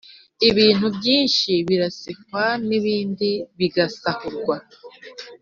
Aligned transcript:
Ibintu 0.49 0.85
byinshi 0.97 1.51
birasenkwa 1.67 2.43
n’ibindi 2.67 3.29
birasahurwa, 3.57 4.55